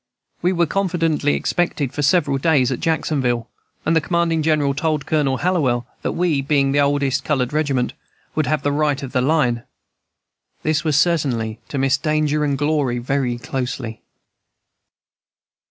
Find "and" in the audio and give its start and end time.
3.85-3.95, 12.43-12.57